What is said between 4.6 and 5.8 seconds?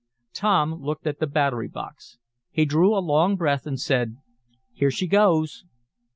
"Here she goes!"